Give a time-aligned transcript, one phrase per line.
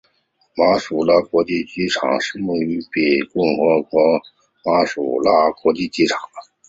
[0.55, 4.01] 马普托国际机场是莫桑比克共和国
[4.87, 6.17] 首都马普托的国际机场。